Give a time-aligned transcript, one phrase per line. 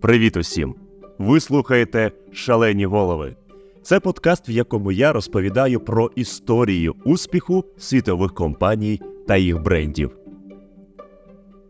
[0.00, 0.74] Привіт усім!
[1.18, 3.36] Ви слухаєте Шалені голови.
[3.82, 10.16] Це подкаст, в якому я розповідаю про історію успіху світових компаній та їх брендів.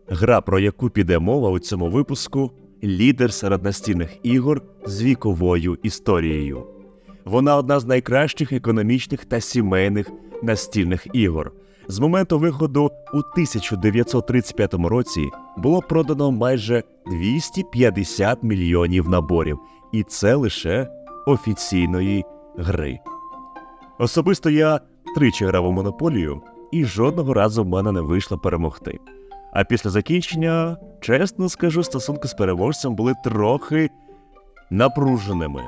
[0.07, 2.51] Гра, про яку піде мова у цьому випуску,
[2.83, 6.63] лідер серед настільних ігор з віковою історією.
[7.25, 10.11] Вона одна з найкращих економічних та сімейних
[10.43, 11.51] настільних ігор.
[11.91, 19.59] З моменту виходу у 1935 році було продано майже 250 мільйонів наборів,
[19.91, 20.87] і це лише
[21.27, 22.25] офіційної
[22.57, 22.99] гри.
[23.99, 24.79] Особисто я
[25.15, 28.99] тричі грав у монополію, і жодного разу в мене не вийшло перемогти.
[29.53, 33.89] А після закінчення, чесно скажу, стосунки з переможцем були трохи
[34.69, 35.61] напруженими.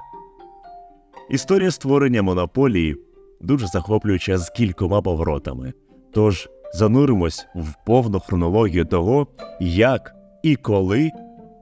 [1.30, 2.96] Історія створення монополії
[3.42, 5.74] дуже захоплююча з кількома поворотами.
[6.14, 9.28] Тож зануримось в повну хронологію того,
[9.60, 11.12] як і коли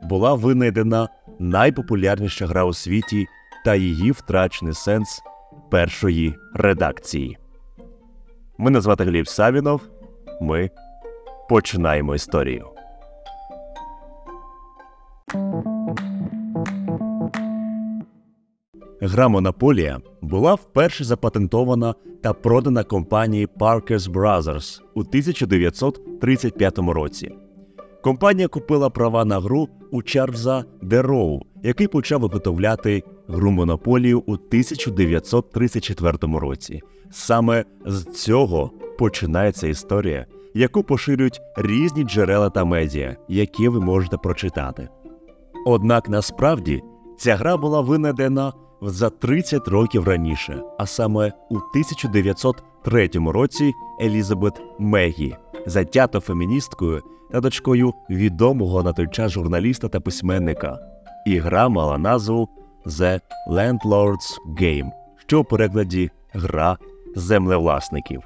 [0.01, 3.27] була винайдена найпопулярніша гра у світі
[3.65, 5.21] та її втрачений сенс
[5.71, 7.37] першої редакції.
[8.57, 9.81] Мене звати Гліб Савінов.
[10.41, 10.69] Ми
[11.49, 12.67] починаємо історію.
[19.01, 27.31] Гра Монополія була вперше запатентована та продана компанією Parkers Brothers у 1935 році.
[28.03, 36.17] Компанія купила права на гру у Чарльза Дероу, який почав виготовляти гру Монополію у 1934
[36.21, 36.81] році.
[37.11, 44.89] Саме з цього починається історія, яку поширюють різні джерела та медіа, які ви можете прочитати.
[45.65, 46.81] Однак насправді
[47.17, 55.35] ця гра була винайдена за 30 років раніше, а саме у 1903 році Елізабет Мегі,
[55.65, 60.79] затято феміністкою та дочкою відомого на той час журналіста та письменника.
[61.25, 62.49] І гра мала назву
[62.85, 66.77] The Landlord's Game, що у перекладі Гра
[67.15, 68.21] землевласників.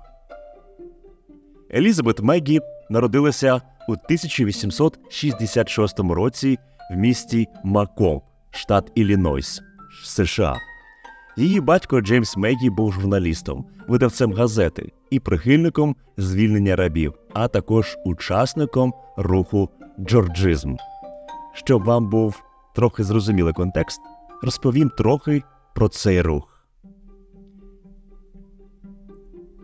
[1.73, 2.59] Елізабет Мегі
[2.89, 6.59] народилася у 1866 році
[6.91, 8.21] в місті Макомб,
[8.51, 9.61] штат Іллінойс.
[10.03, 10.59] США.
[11.37, 18.93] Її батько Джеймс Мегі був журналістом, видавцем газети і прихильником звільнення рабів, а також учасником
[19.17, 20.75] руху Джорджизм.
[21.53, 22.43] Щоб вам був
[22.75, 24.01] трохи зрозумілий контекст,
[24.41, 25.43] розповім трохи
[25.75, 26.65] про цей рух.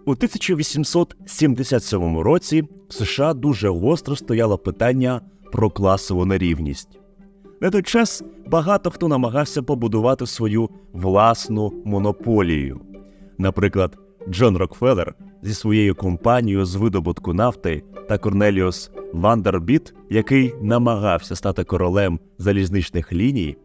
[0.05, 6.98] У 1877 році в США дуже гостро стояло питання про класову нерівність.
[7.61, 12.79] На той час багато хто намагався побудувати свою власну монополію.
[13.37, 13.97] Наприклад,
[14.29, 22.19] Джон Рокфеллер зі своєю компанією з видобутку нафти та Корнеліус Вандербіт, який намагався стати королем
[22.37, 23.57] залізничних ліній.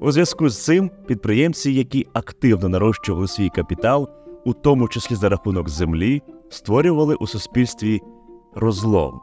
[0.00, 4.08] У зв'язку з цим підприємці, які активно нарощували свій капітал,
[4.44, 8.00] у тому числі за рахунок землі, створювали у суспільстві
[8.54, 9.20] розлом.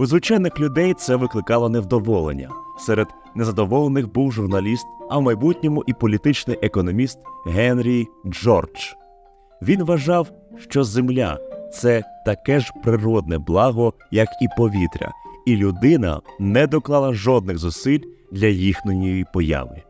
[0.00, 2.48] У звичайних людей це викликало невдоволення.
[2.78, 8.80] Серед незадоволених був журналіст, а в майбутньому і політичний економіст Генрі Джордж.
[9.62, 11.38] Він вважав, що земля
[11.72, 15.12] це таке ж природне благо, як і повітря,
[15.46, 18.00] і людина не доклала жодних зусиль
[18.32, 19.82] для їхньої появи.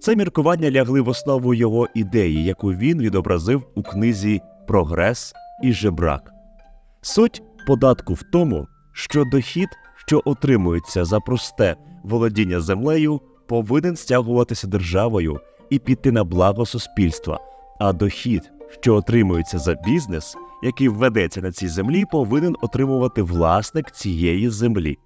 [0.00, 6.32] Це міркування лягли в основу його ідеї, яку він відобразив у книзі Прогрес і жебрак.
[7.02, 15.40] Суть податку в тому, що дохід, що отримується за просте володіння землею, повинен стягуватися державою
[15.70, 17.40] і піти на благо суспільства,
[17.80, 24.48] а дохід, що отримується за бізнес, який введеться на цій землі, повинен отримувати власник цієї
[24.50, 24.98] землі.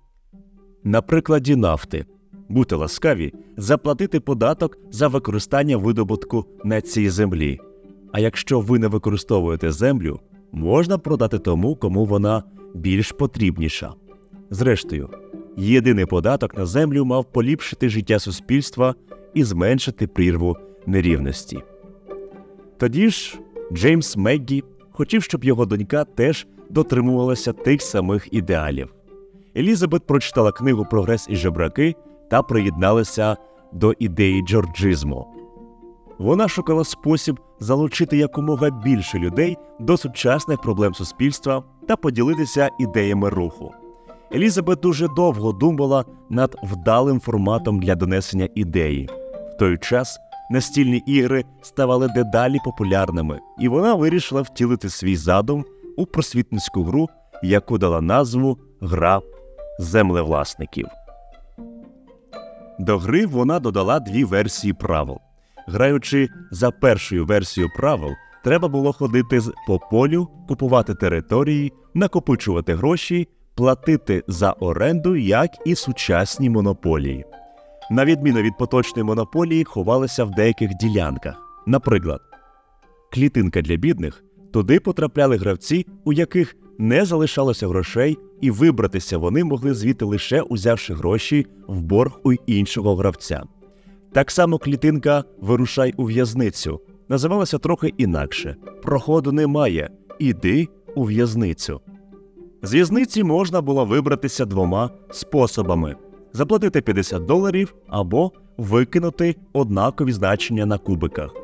[0.85, 2.07] На прикладі нафти
[2.49, 7.61] будьте ласкаві заплатити податок за використання видобутку на цій землі.
[8.13, 10.21] А якщо ви не використовуєте землю,
[10.53, 12.43] можна продати тому, кому вона
[12.75, 13.93] більш потрібніша.
[14.51, 15.11] Зрештою,
[15.57, 18.95] єдиний податок на землю мав поліпшити життя суспільства
[19.35, 20.57] і зменшити прірву
[20.87, 21.59] нерівності.
[22.77, 23.39] Тоді ж
[23.73, 28.95] Джеймс Меггі хотів, щоб його донька теж дотримувалася тих самих ідеалів.
[29.57, 31.95] Елізабет прочитала книгу Прогрес і жебраки
[32.31, 33.37] та приєдналася
[33.73, 35.27] до ідеї джорджизму.
[36.19, 43.73] Вона шукала спосіб залучити якомога більше людей до сучасних проблем суспільства та поділитися ідеями руху.
[44.35, 49.09] Елізабет дуже довго думала над вдалим форматом для донесення ідеї.
[49.55, 50.19] В той час
[50.51, 55.65] настільні ігри ставали дедалі популярними, і вона вирішила втілити свій задум
[55.97, 57.09] у просвітницьку гру,
[57.43, 59.21] яку дала назву Гра
[59.79, 60.89] землевласників.
[62.79, 65.19] До гри вона додала дві версії правил.
[65.67, 68.11] Граючи за першою версією правил,
[68.45, 76.51] треба було ходити по полю, купувати території, накопичувати гроші, платити за оренду, як і сучасні
[76.51, 77.25] монополії.
[77.91, 81.35] На відміну від поточної монополії, ховалися в деяких ділянках.
[81.67, 82.21] Наприклад,
[83.13, 89.75] клітинка для бідних туди потрапляли гравці, у яких не залишалося грошей, і вибратися вони могли
[89.75, 93.43] звідти лише узявши гроші в борг у іншого гравця.
[94.13, 99.91] Так само клітинка Вирушай у в'язницю називалася трохи інакше проходу немає.
[100.19, 101.81] Іди у в'язницю.
[102.63, 105.97] З в'язниці можна було вибратися двома способами:
[106.33, 111.35] заплатити 50 доларів або викинути однакові значення на кубиках.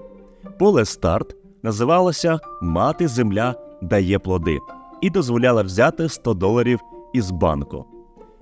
[0.59, 4.59] Поле старт називалося Мати земля дає плоди
[5.01, 6.81] і дозволяла взяти 100 доларів
[7.13, 7.85] із банку.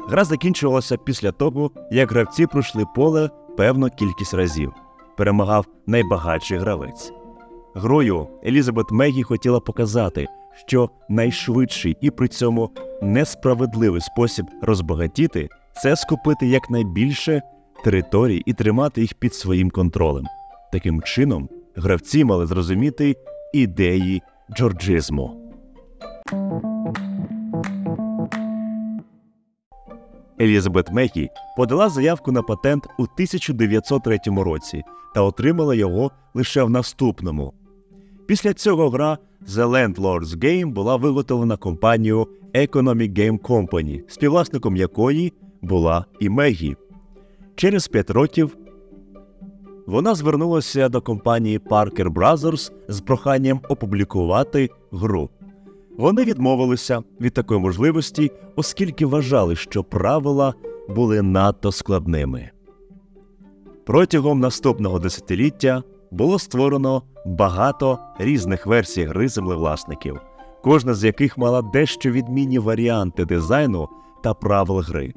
[0.08, 4.72] Гра закінчувалася після того, як гравці пройшли поле певну кількість разів.
[5.16, 7.12] Перемагав найбагатший гравець.
[7.74, 10.26] Грою Елізабет Мегі хотіла показати,
[10.66, 12.70] що найшвидший і при цьому
[13.02, 15.48] несправедливий спосіб розбагатіти
[15.82, 17.42] це скупити якнайбільше
[17.84, 20.24] територій і тримати їх під своїм контролем.
[20.72, 23.16] Таким чином, гравці мали зрозуміти
[23.52, 24.22] ідеї
[24.56, 25.41] джорджизму.
[30.42, 34.82] Елізабет Мегі подала заявку на патент у 1903 році
[35.14, 37.52] та отримала його лише в наступному.
[38.26, 39.18] Після цього гра
[39.48, 46.76] The Landlord's Game була виготовлена компанією Economic Game Company, співвласником якої була і Мегі.
[47.54, 48.56] Через п'ять років
[49.86, 55.30] вона звернулася до компанії Parker Brothers з проханням опублікувати гру.
[55.98, 60.54] Вони відмовилися від такої можливості, оскільки вважали, що правила
[60.88, 62.50] були надто складними.
[63.86, 70.20] Протягом наступного десятиліття було створено багато різних версій гри землевласників,
[70.62, 73.88] кожна з яких мала дещо відмінні варіанти дизайну
[74.22, 75.12] та правил гри.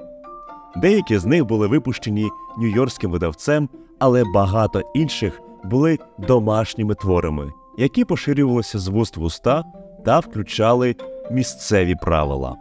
[0.76, 3.70] Деякі з них були випущені нью-йоркським видавцем,
[4.00, 9.64] але багато інших були домашніми творами, які поширювалися з вуст в уста
[10.06, 10.96] та включали
[11.32, 12.56] місцеві правила.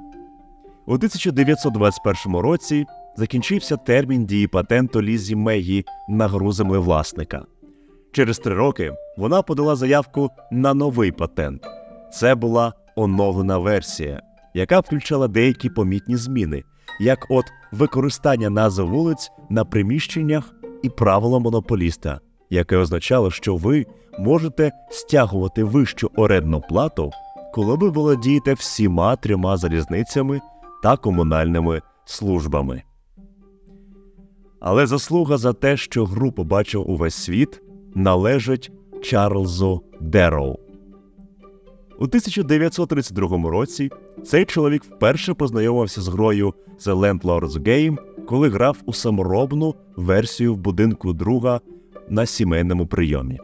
[0.87, 2.85] У 1921 році
[3.17, 7.44] закінчився термін дії патенту Лізі Мегі на гру землевласника.
[8.12, 11.62] Через три роки вона подала заявку на новий патент.
[12.12, 14.23] Це була оновлена версія,
[14.55, 16.62] яка включала деякі помітні зміни,
[17.00, 22.20] як от використання назв вулиць на приміщеннях і правило монополіста,
[22.50, 23.87] яке означало, що ви
[24.19, 27.12] можете стягувати вищу орендну плату,
[27.55, 30.41] коли ви володієте всіма трьома залізницями
[30.83, 32.83] та комунальними службами.
[34.61, 37.62] Але заслуга за те, що гру побачив увесь світ,
[37.95, 38.73] належить
[39.03, 40.59] Чарльзу Дероу.
[41.99, 43.91] У 1932 році
[44.25, 47.97] цей чоловік вперше познайомився з грою The Landlord's Game,
[48.27, 51.61] коли грав у саморобну версію в будинку друга
[52.09, 53.39] на сімейному прийомі.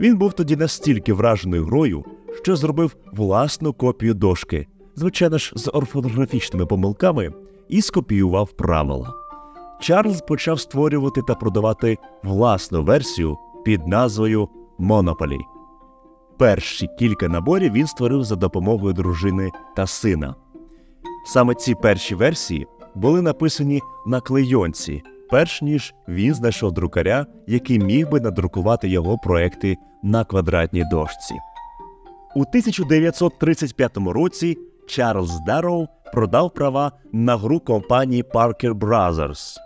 [0.00, 2.04] Він був тоді настільки вражений грою,
[2.42, 7.32] що зробив власну копію дошки, звичайно ж, з орфографічними помилками,
[7.68, 9.14] і скопіював правила.
[9.80, 15.38] Чарльз почав створювати та продавати власну версію під назвою Monopoly.
[16.38, 20.34] Перші кілька наборів він створив за допомогою дружини та сина.
[21.26, 28.10] Саме ці перші версії були написані на клейонці, перш ніж він знайшов друкаря, який міг
[28.10, 31.34] би надрукувати його проекти на квадратній дошці.
[32.34, 39.56] У 1935 році Чарльз Дарроу продав права на гру компанії Parker Brothers.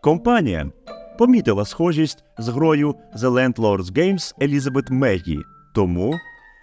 [0.00, 0.70] Компанія
[1.18, 5.38] помітила схожість з грою The Landlord's Games Elizabeth Мегі,
[5.74, 6.14] тому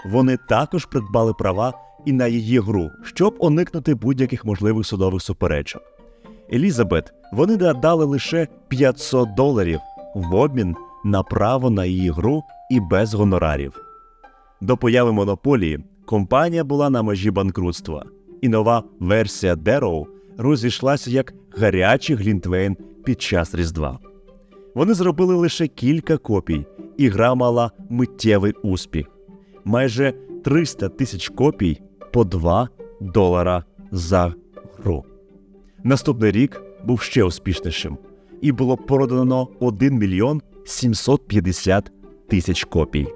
[0.05, 1.73] вони також придбали права
[2.05, 5.81] і на її гру, щоб уникнути будь-яких можливих судових суперечок.
[6.53, 9.79] Елізабет вони додали лише 500 доларів
[10.15, 13.90] в обмін на право на її гру і без гонорарів.
[14.61, 18.05] До появи монополії компанія була на межі банкрутства,
[18.41, 23.99] і нова версія Дероу розійшлася як гарячий глінтвейн під час Різдва.
[24.75, 26.65] Вони зробили лише кілька копій,
[26.97, 29.07] і гра мала миттєвий успіх.
[29.65, 30.13] Майже
[30.43, 31.81] 300 тисяч копій
[32.13, 32.69] по 2
[33.01, 34.33] долара за
[34.77, 35.03] гру.
[35.83, 37.97] Наступний рік був ще успішнішим,
[38.41, 41.91] і було продано 1 мільйон 750
[42.27, 43.07] тисяч копій.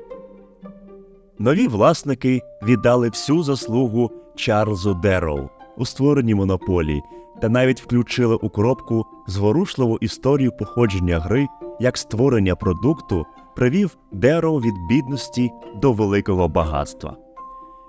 [1.39, 7.03] Нові власники віддали всю заслугу Чарльзу Дероу, у створенні монополії
[7.41, 11.47] та навіть включили у коробку зворушливу історію походження гри
[11.79, 13.25] як створення продукту
[13.55, 15.51] привів Деро від бідності
[15.81, 17.17] до великого багатства.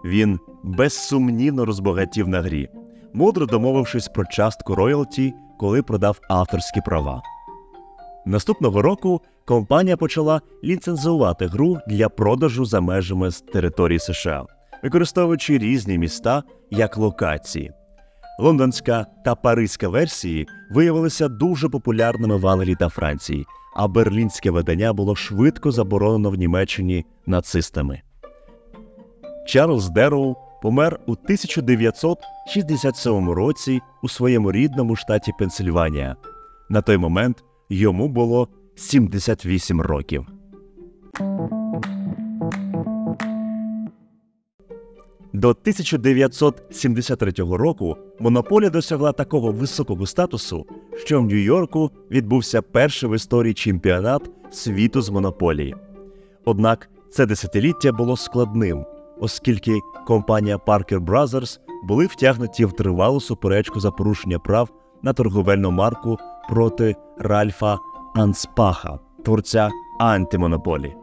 [0.04, 2.68] Він безсумнівно розбагатів на грі,
[3.14, 7.22] мудро домовившись про частку роялті, коли продав авторські права.
[8.26, 14.44] Наступного року компанія почала ліцензувати гру для продажу за межами з території США,
[14.82, 17.72] використовуючи різні міста як локації.
[18.38, 25.16] Лондонська та паризька версії виявилися дуже популярними в Англії та Франції, а берлінське видання було
[25.16, 28.02] швидко заборонено в Німеччині нацистами.
[29.46, 36.16] Чарльз Дерроу помер у 1967 році у своєму рідному штаті Пенсильванія.
[36.68, 40.26] На той момент йому було 78 років.
[45.32, 50.66] До 1973 року монополія досягла такого високого статусу,
[51.04, 55.74] що в Нью-Йорку відбувся перший в історії чемпіонат світу з монополії.
[56.44, 58.84] Однак це десятиліття було складним,
[59.20, 64.68] оскільки компанія Parker Brothers були втягнуті в тривалу суперечку за порушення прав
[65.02, 66.18] на торговельну марку
[66.48, 67.78] проти Ральфа
[68.16, 69.70] Анспаха, творця
[70.00, 70.96] антимонополії.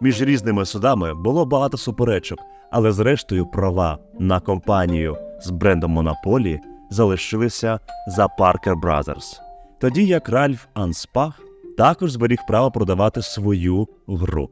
[0.00, 2.38] Між різними судами було багато суперечок,
[2.70, 9.40] але зрештою права на компанію з брендом Монополі залишилися за Parker Brothers.
[9.80, 11.40] Тоді як Ральф Анспах
[11.76, 14.50] також зберіг право продавати свою гру.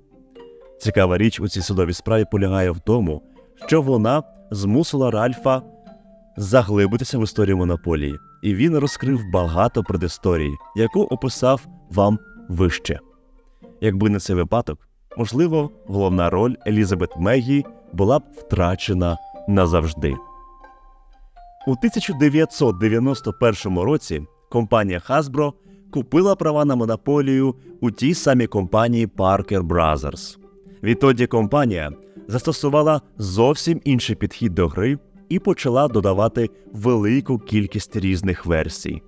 [0.80, 3.22] Цікава річ у цій судовій справі полягає в тому,
[3.66, 5.62] що вона змусила Ральфа
[6.36, 12.18] заглибитися в історію монополії, і він розкрив багато предісторій, яку описав вам
[12.48, 13.00] вище.
[13.80, 19.18] Якби не цей випадок, можливо, головна роль Елізабет Мегі була б втрачена
[19.48, 20.16] назавжди.
[21.66, 25.52] У 1991 році компанія Hasbro
[25.90, 30.38] купила права на монополію у тій самій компанії Parker Brothers.
[30.82, 31.90] Відтоді компанія
[32.28, 39.02] застосувала зовсім інший підхід до гри і почала додавати велику кількість різних версій.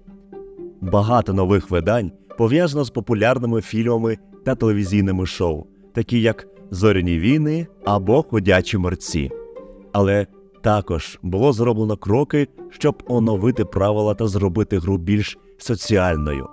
[0.80, 8.22] Багато нових видань пов'язано з популярними фільмами та телевізійними шоу, такі як Зоряні війни або
[8.22, 9.30] Ходячі мерці.
[9.92, 10.26] Але
[10.62, 16.48] також було зроблено кроки, щоб оновити правила та зробити гру більш соціальною.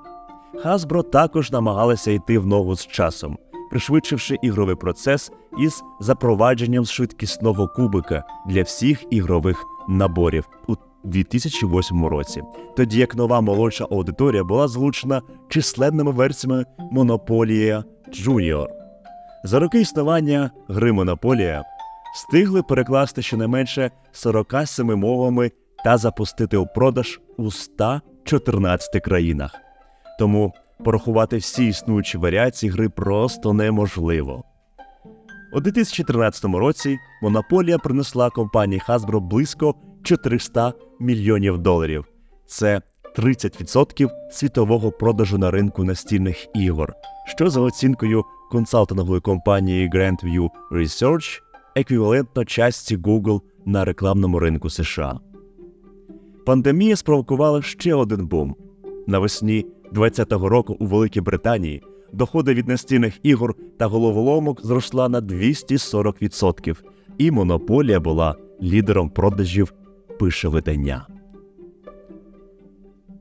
[0.66, 3.38] Hasbro також намагалися йти в ногу з часом,
[3.70, 12.44] пришвидшивши ігровий процес із запровадженням швидкісного кубика для всіх ігрових наборів у 2008 році,
[12.76, 18.68] тоді як нова молодша аудиторія була злучена численними версіями Монополія Junior.
[19.44, 21.64] За роки існування гри Монополія
[22.16, 25.52] встигли перекласти щонайменше 47 мовами
[25.84, 29.56] та запустити у продаж у 114 країнах.
[30.20, 30.54] Тому
[30.84, 34.44] порахувати всі існуючі варіації гри просто неможливо.
[35.54, 42.06] У 2013 році монополія принесла компанії Hasbro близько 400 мільйонів доларів.
[42.46, 42.82] Це
[43.18, 46.94] 30% світового продажу на ринку настільних ігор,
[47.26, 51.42] що за оцінкою консалтингової компанії Grandview Research
[51.76, 55.20] еквівалентно частці Google на рекламному ринку США.
[56.46, 58.56] Пандемія спровокувала ще один бум.
[59.08, 66.78] Навесні 2020 року у Великій Британії доходи від настільних ігор та головоломок зросла на 240%,
[67.18, 69.74] і монополія була лідером продажів
[70.20, 71.08] пише видання.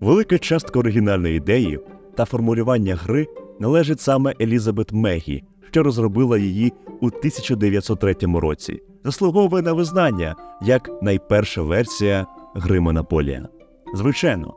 [0.01, 1.81] Велика частка оригінальної ідеї
[2.15, 3.27] та формулювання гри
[3.61, 11.63] належить саме Елізабет Мегі, що розробила її у 1903 році, заслуговує на визнання як найперша
[11.63, 13.49] версія гри Монополія.
[13.95, 14.55] Звичайно,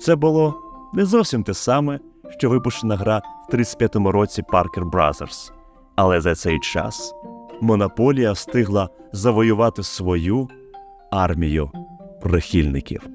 [0.00, 0.54] це було
[0.92, 2.00] не зовсім те саме,
[2.38, 5.52] що випущена гра в 35-му році Parker Brothers.
[5.96, 7.14] Але за цей час
[7.60, 10.48] Монополія встигла завоювати свою
[11.10, 11.70] армію
[12.20, 13.08] прихильників.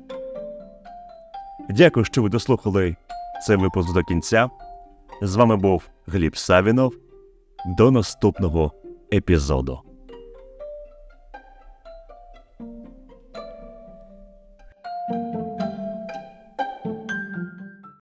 [1.69, 2.95] Дякую, що ви дослухали
[3.45, 4.49] цей випуск до кінця.
[5.21, 6.93] З вами був Гліб Савінов.
[7.77, 8.71] До наступного
[9.13, 9.92] епізоду.